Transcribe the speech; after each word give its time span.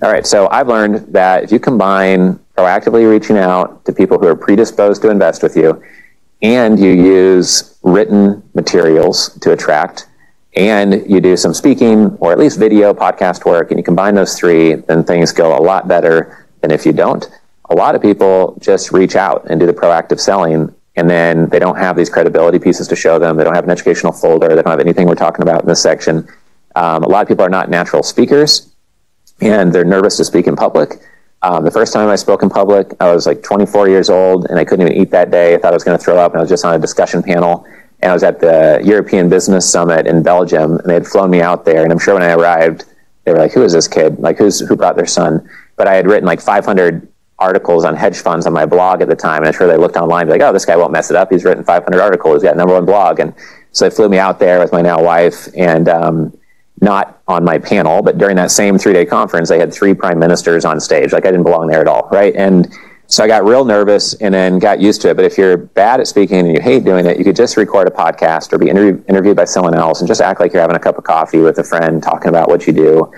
All 0.00 0.12
right. 0.12 0.24
So 0.24 0.48
I've 0.50 0.68
learned 0.68 1.12
that 1.12 1.42
if 1.42 1.50
you 1.50 1.58
combine 1.58 2.38
proactively 2.56 3.10
reaching 3.10 3.36
out 3.36 3.84
to 3.84 3.92
people 3.92 4.16
who 4.16 4.28
are 4.28 4.36
predisposed 4.36 5.02
to 5.02 5.10
invest 5.10 5.42
with 5.42 5.56
you 5.56 5.82
and 6.40 6.78
you 6.78 6.90
use 6.90 7.76
written 7.82 8.48
materials 8.54 9.36
to 9.40 9.50
attract 9.50 10.06
and 10.54 11.04
you 11.10 11.20
do 11.20 11.36
some 11.36 11.52
speaking 11.52 12.16
or 12.20 12.30
at 12.30 12.38
least 12.38 12.60
video 12.60 12.94
podcast 12.94 13.44
work 13.44 13.72
and 13.72 13.78
you 13.78 13.82
combine 13.82 14.14
those 14.14 14.38
three, 14.38 14.74
then 14.74 15.02
things 15.02 15.32
go 15.32 15.58
a 15.58 15.60
lot 15.60 15.88
better 15.88 16.46
than 16.60 16.70
if 16.70 16.86
you 16.86 16.92
don't. 16.92 17.28
A 17.70 17.74
lot 17.74 17.96
of 17.96 18.00
people 18.00 18.56
just 18.60 18.92
reach 18.92 19.16
out 19.16 19.50
and 19.50 19.58
do 19.58 19.66
the 19.66 19.72
proactive 19.72 20.20
selling 20.20 20.72
and 20.94 21.10
then 21.10 21.48
they 21.48 21.58
don't 21.58 21.76
have 21.76 21.96
these 21.96 22.08
credibility 22.08 22.60
pieces 22.60 22.86
to 22.86 22.94
show 22.94 23.18
them. 23.18 23.36
They 23.36 23.42
don't 23.42 23.54
have 23.54 23.64
an 23.64 23.70
educational 23.70 24.12
folder. 24.12 24.48
They 24.48 24.62
don't 24.62 24.70
have 24.70 24.80
anything 24.80 25.08
we're 25.08 25.16
talking 25.16 25.42
about 25.42 25.62
in 25.62 25.68
this 25.68 25.82
section. 25.82 26.28
Um, 26.76 27.02
a 27.02 27.08
lot 27.08 27.22
of 27.22 27.28
people 27.28 27.44
are 27.44 27.50
not 27.50 27.68
natural 27.68 28.04
speakers 28.04 28.67
and 29.40 29.72
they're 29.72 29.84
nervous 29.84 30.16
to 30.16 30.24
speak 30.24 30.46
in 30.46 30.56
public. 30.56 31.00
Um, 31.42 31.64
the 31.64 31.70
first 31.70 31.92
time 31.92 32.08
I 32.08 32.16
spoke 32.16 32.42
in 32.42 32.50
public, 32.50 32.92
I 33.00 33.12
was 33.12 33.26
like 33.26 33.42
24 33.42 33.88
years 33.88 34.10
old 34.10 34.46
and 34.46 34.58
I 34.58 34.64
couldn't 34.64 34.88
even 34.88 35.00
eat 35.00 35.10
that 35.12 35.30
day. 35.30 35.54
I 35.54 35.58
thought 35.58 35.72
I 35.72 35.76
was 35.76 35.84
going 35.84 35.96
to 35.96 36.02
throw 36.04 36.18
up 36.18 36.32
and 36.32 36.40
I 36.40 36.42
was 36.42 36.50
just 36.50 36.64
on 36.64 36.74
a 36.74 36.78
discussion 36.78 37.22
panel 37.22 37.64
and 38.00 38.10
I 38.10 38.14
was 38.14 38.22
at 38.22 38.40
the 38.40 38.80
European 38.84 39.28
Business 39.28 39.70
Summit 39.70 40.06
in 40.06 40.22
Belgium, 40.22 40.78
and 40.78 40.88
they 40.88 40.94
had 40.94 41.06
flown 41.06 41.30
me 41.30 41.40
out 41.40 41.64
there. 41.64 41.82
And 41.82 41.92
I'm 41.92 41.98
sure 41.98 42.14
when 42.14 42.22
I 42.22 42.32
arrived, 42.32 42.84
they 43.24 43.32
were 43.32 43.38
like, 43.38 43.52
"Who 43.52 43.62
is 43.62 43.72
this 43.72 43.88
kid? 43.88 44.18
Like, 44.20 44.38
who's 44.38 44.60
who 44.60 44.76
brought 44.76 44.96
their 44.96 45.06
son?" 45.06 45.48
But 45.76 45.88
I 45.88 45.94
had 45.94 46.06
written 46.06 46.26
like 46.26 46.40
500 46.40 47.06
articles 47.40 47.84
on 47.84 47.96
hedge 47.96 48.18
funds 48.18 48.46
on 48.46 48.52
my 48.52 48.66
blog 48.66 49.02
at 49.02 49.08
the 49.08 49.16
time, 49.16 49.38
and 49.38 49.48
I'm 49.48 49.52
sure 49.52 49.66
they 49.66 49.76
looked 49.76 49.96
online, 49.96 50.22
and 50.22 50.28
be 50.28 50.32
like, 50.32 50.48
"Oh, 50.48 50.52
this 50.52 50.64
guy 50.64 50.76
won't 50.76 50.92
mess 50.92 51.10
it 51.10 51.16
up. 51.16 51.30
He's 51.30 51.44
written 51.44 51.64
500 51.64 52.00
articles. 52.00 52.42
He's 52.42 52.48
got 52.48 52.56
number 52.56 52.74
one 52.74 52.84
blog." 52.84 53.18
And 53.18 53.34
so 53.72 53.88
they 53.88 53.94
flew 53.94 54.08
me 54.08 54.18
out 54.18 54.38
there 54.38 54.60
with 54.60 54.72
my 54.72 54.80
now 54.80 55.02
wife, 55.02 55.48
and 55.56 55.88
um, 55.88 56.37
not 56.80 57.20
on 57.26 57.44
my 57.44 57.58
panel, 57.58 58.02
but 58.02 58.18
during 58.18 58.36
that 58.36 58.50
same 58.50 58.78
three 58.78 58.92
day 58.92 59.04
conference, 59.04 59.48
they 59.48 59.58
had 59.58 59.72
three 59.72 59.94
prime 59.94 60.18
ministers 60.18 60.64
on 60.64 60.80
stage. 60.80 61.12
Like 61.12 61.26
I 61.26 61.30
didn't 61.30 61.44
belong 61.44 61.68
there 61.68 61.80
at 61.80 61.88
all, 61.88 62.08
right? 62.10 62.34
And 62.36 62.72
so 63.10 63.24
I 63.24 63.26
got 63.26 63.44
real 63.44 63.64
nervous 63.64 64.12
and 64.14 64.34
then 64.34 64.58
got 64.58 64.80
used 64.80 65.00
to 65.02 65.08
it. 65.08 65.14
But 65.16 65.24
if 65.24 65.38
you're 65.38 65.56
bad 65.56 65.98
at 65.98 66.06
speaking 66.06 66.40
and 66.40 66.54
you 66.54 66.60
hate 66.60 66.84
doing 66.84 67.06
it, 67.06 67.16
you 67.16 67.24
could 67.24 67.36
just 67.36 67.56
record 67.56 67.88
a 67.88 67.90
podcast 67.90 68.52
or 68.52 68.58
be 68.58 68.68
interview, 68.68 69.02
interviewed 69.08 69.36
by 69.36 69.46
someone 69.46 69.74
else 69.74 70.00
and 70.00 70.08
just 70.08 70.20
act 70.20 70.40
like 70.40 70.52
you're 70.52 70.60
having 70.60 70.76
a 70.76 70.80
cup 70.80 70.98
of 70.98 71.04
coffee 71.04 71.38
with 71.38 71.58
a 71.58 71.64
friend 71.64 72.02
talking 72.02 72.28
about 72.28 72.48
what 72.48 72.66
you 72.66 72.72
do. 72.74 73.10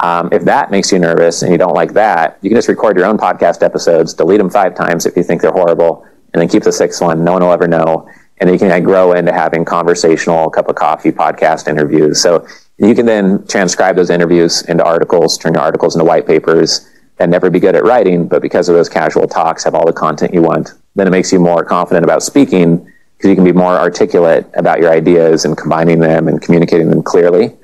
Um, 0.00 0.28
if 0.32 0.44
that 0.44 0.70
makes 0.70 0.92
you 0.92 0.98
nervous 0.98 1.42
and 1.42 1.50
you 1.50 1.58
don't 1.58 1.74
like 1.74 1.94
that, 1.94 2.38
you 2.42 2.50
can 2.50 2.56
just 2.56 2.68
record 2.68 2.96
your 2.96 3.06
own 3.06 3.16
podcast 3.16 3.62
episodes, 3.62 4.14
delete 4.14 4.38
them 4.38 4.50
five 4.50 4.74
times 4.74 5.06
if 5.06 5.16
you 5.16 5.22
think 5.22 5.40
they're 5.40 5.50
horrible, 5.50 6.06
and 6.34 6.40
then 6.40 6.48
keep 6.48 6.62
the 6.62 6.72
sixth 6.72 7.00
one. 7.00 7.24
No 7.24 7.32
one 7.32 7.42
will 7.42 7.52
ever 7.52 7.66
know. 7.66 8.06
And 8.40 8.48
then 8.48 8.54
you 8.54 8.58
can 8.58 8.82
grow 8.84 9.12
into 9.12 9.32
having 9.32 9.64
conversational 9.64 10.50
cup 10.50 10.68
of 10.68 10.76
coffee 10.76 11.10
podcast 11.10 11.66
interviews. 11.66 12.20
So 12.20 12.46
you 12.78 12.94
can 12.94 13.06
then 13.06 13.44
transcribe 13.46 13.96
those 13.96 14.10
interviews 14.10 14.62
into 14.62 14.84
articles, 14.84 15.36
turn 15.36 15.54
your 15.54 15.62
articles 15.62 15.96
into 15.96 16.04
white 16.04 16.26
papers 16.26 16.88
and 17.18 17.30
never 17.30 17.50
be 17.50 17.58
good 17.58 17.74
at 17.74 17.82
writing, 17.84 18.28
but 18.28 18.40
because 18.40 18.68
of 18.68 18.76
those 18.76 18.88
casual 18.88 19.26
talks, 19.26 19.64
have 19.64 19.74
all 19.74 19.84
the 19.84 19.92
content 19.92 20.32
you 20.32 20.42
want. 20.42 20.72
Then 20.94 21.08
it 21.08 21.10
makes 21.10 21.32
you 21.32 21.40
more 21.40 21.64
confident 21.64 22.04
about 22.04 22.22
speaking 22.22 22.76
because 23.16 23.30
you 23.30 23.34
can 23.34 23.44
be 23.44 23.52
more 23.52 23.76
articulate 23.76 24.46
about 24.54 24.78
your 24.78 24.92
ideas 24.92 25.44
and 25.44 25.58
combining 25.58 25.98
them 25.98 26.28
and 26.28 26.40
communicating 26.40 26.88
them 26.88 27.02
clearly. 27.02 27.56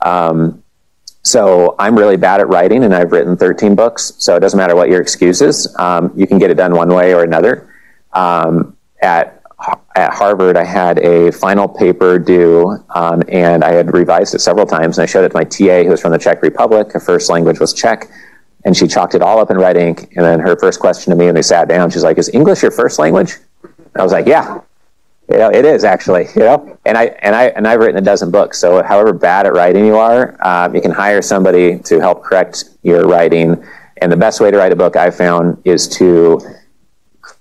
Um, 0.00 0.64
so 1.22 1.76
I'm 1.78 1.96
really 1.96 2.16
bad 2.16 2.40
at 2.40 2.48
writing, 2.48 2.82
and 2.82 2.94
I've 2.94 3.12
written 3.12 3.36
13 3.36 3.76
books. 3.76 4.14
So 4.18 4.34
it 4.34 4.40
doesn't 4.40 4.56
matter 4.56 4.74
what 4.74 4.88
your 4.88 5.00
excuse 5.00 5.40
is, 5.40 5.72
um, 5.78 6.12
you 6.16 6.26
can 6.26 6.38
get 6.38 6.50
it 6.50 6.54
done 6.54 6.74
one 6.74 6.88
way 6.88 7.14
or 7.14 7.22
another. 7.22 7.72
Um, 8.12 8.76
at 9.00 9.37
at 9.94 10.12
Harvard, 10.12 10.56
I 10.56 10.64
had 10.64 10.98
a 11.00 11.32
final 11.32 11.68
paper 11.68 12.18
due, 12.18 12.78
um, 12.94 13.22
and 13.28 13.64
I 13.64 13.72
had 13.72 13.92
revised 13.92 14.34
it 14.34 14.40
several 14.40 14.66
times. 14.66 14.98
And 14.98 15.02
I 15.02 15.06
showed 15.06 15.24
it 15.24 15.30
to 15.30 15.36
my 15.36 15.44
TA, 15.44 15.82
who 15.82 15.90
was 15.90 16.00
from 16.00 16.12
the 16.12 16.18
Czech 16.18 16.42
Republic. 16.42 16.92
Her 16.92 17.00
first 17.00 17.28
language 17.28 17.58
was 17.58 17.72
Czech 17.72 18.08
and 18.64 18.76
she 18.76 18.86
chalked 18.86 19.14
it 19.14 19.22
all 19.22 19.38
up 19.38 19.50
in 19.50 19.58
red 19.58 19.76
ink. 19.76 20.12
And 20.16 20.24
then 20.24 20.40
her 20.40 20.56
first 20.56 20.80
question 20.80 21.10
to 21.10 21.16
me 21.16 21.26
when 21.26 21.34
they 21.34 21.42
sat 21.42 21.68
down, 21.68 21.90
she's 21.90 22.04
like, 22.04 22.18
"Is 22.18 22.30
English 22.32 22.62
your 22.62 22.70
first 22.70 22.98
language?" 22.98 23.36
I 23.96 24.02
was 24.02 24.12
like, 24.12 24.26
"Yeah, 24.26 24.60
you 25.30 25.38
know, 25.38 25.48
it 25.48 25.64
is 25.64 25.84
actually." 25.84 26.28
You 26.34 26.42
know, 26.42 26.78
and 26.84 26.98
I 26.98 27.06
and 27.22 27.34
I 27.34 27.44
and 27.56 27.66
I've 27.66 27.80
written 27.80 27.96
a 27.96 28.02
dozen 28.04 28.30
books. 28.30 28.58
So, 28.58 28.82
however 28.82 29.12
bad 29.12 29.46
at 29.46 29.54
writing 29.54 29.86
you 29.86 29.96
are, 29.96 30.36
um, 30.44 30.74
you 30.74 30.80
can 30.80 30.90
hire 30.90 31.22
somebody 31.22 31.78
to 31.80 32.00
help 32.00 32.22
correct 32.22 32.64
your 32.82 33.02
writing. 33.06 33.62
And 34.00 34.12
the 34.12 34.16
best 34.16 34.40
way 34.40 34.50
to 34.50 34.56
write 34.56 34.72
a 34.72 34.76
book 34.76 34.96
I 34.96 35.10
found 35.10 35.60
is 35.64 35.88
to 35.96 36.40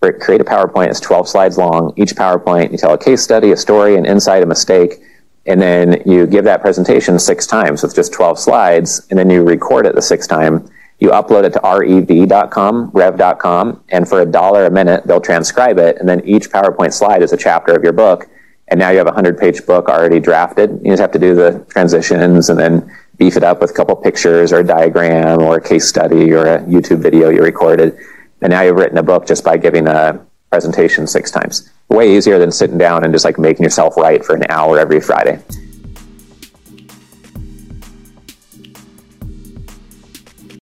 create 0.00 0.40
a 0.40 0.44
PowerPoint. 0.44 0.88
It's 0.88 1.00
12 1.00 1.28
slides 1.28 1.58
long. 1.58 1.92
Each 1.96 2.14
PowerPoint, 2.14 2.72
you 2.72 2.78
tell 2.78 2.94
a 2.94 2.98
case 2.98 3.22
study, 3.22 3.52
a 3.52 3.56
story, 3.56 3.96
an 3.96 4.06
insight, 4.06 4.42
a 4.42 4.46
mistake, 4.46 5.00
and 5.46 5.60
then 5.60 6.02
you 6.06 6.26
give 6.26 6.44
that 6.44 6.60
presentation 6.60 7.18
six 7.18 7.46
times 7.46 7.82
with 7.82 7.94
just 7.94 8.12
12 8.12 8.38
slides, 8.38 9.06
and 9.10 9.18
then 9.18 9.30
you 9.30 9.42
record 9.42 9.86
it 9.86 9.94
the 9.94 10.02
sixth 10.02 10.28
time 10.28 10.68
you 11.00 11.10
upload 11.10 11.44
it 11.44 11.52
to 11.52 11.60
rev.com, 11.62 12.90
rev.com, 12.92 13.84
and 13.88 14.08
for 14.08 14.20
a 14.20 14.26
dollar 14.26 14.66
a 14.66 14.70
minute, 14.70 15.06
they'll 15.06 15.20
transcribe 15.20 15.78
it. 15.78 15.96
And 15.98 16.08
then 16.08 16.20
each 16.24 16.50
PowerPoint 16.50 16.92
slide 16.92 17.22
is 17.22 17.32
a 17.32 17.36
chapter 17.36 17.74
of 17.74 17.84
your 17.84 17.92
book. 17.92 18.28
And 18.66 18.80
now 18.80 18.90
you 18.90 18.98
have 18.98 19.06
a 19.06 19.14
100 19.14 19.38
page 19.38 19.64
book 19.64 19.88
already 19.88 20.20
drafted. 20.20 20.80
You 20.82 20.90
just 20.90 21.00
have 21.00 21.12
to 21.12 21.18
do 21.18 21.34
the 21.34 21.64
transitions 21.70 22.50
and 22.50 22.58
then 22.58 22.92
beef 23.16 23.36
it 23.36 23.44
up 23.44 23.60
with 23.60 23.70
a 23.70 23.74
couple 23.74 23.96
pictures 23.96 24.52
or 24.52 24.58
a 24.58 24.64
diagram 24.64 25.40
or 25.40 25.56
a 25.56 25.62
case 25.62 25.88
study 25.88 26.32
or 26.32 26.44
a 26.44 26.60
YouTube 26.62 27.00
video 27.00 27.30
you 27.30 27.42
recorded. 27.42 27.96
And 28.40 28.50
now 28.50 28.62
you've 28.62 28.76
written 28.76 28.98
a 28.98 29.02
book 29.02 29.26
just 29.26 29.44
by 29.44 29.56
giving 29.56 29.86
a 29.88 30.24
presentation 30.50 31.06
six 31.06 31.30
times. 31.30 31.70
Way 31.88 32.16
easier 32.16 32.38
than 32.38 32.52
sitting 32.52 32.78
down 32.78 33.04
and 33.04 33.12
just 33.12 33.24
like 33.24 33.38
making 33.38 33.64
yourself 33.64 33.96
write 33.96 34.24
for 34.24 34.34
an 34.34 34.44
hour 34.48 34.78
every 34.78 35.00
Friday. 35.00 35.40